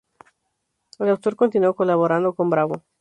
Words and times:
El 0.97 1.09
autor 1.09 1.35
continuó 1.35 1.75
colaborando 1.75 2.33
con 2.33 2.49
"Bravo! 2.49 2.81